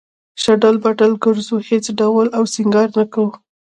[0.41, 3.31] شډل بډل گرځو هېڅ ډول او سينگار نۀ کوو